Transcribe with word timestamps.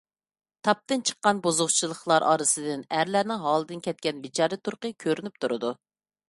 تاپتىن 0.67 1.03
چىققان 1.09 1.41
بۇزۇقچىلىقلار 1.47 2.25
ئارىسىدىن 2.29 2.85
ئەرلەرنىڭ 2.97 3.45
ھالىدىن 3.45 3.85
كەتكەن 3.89 4.25
بىچارە 4.25 4.61
تۇرقى 4.65 4.93
كۆرۈنۈپ 5.05 5.39
تۇرىدۇ. 5.47 5.75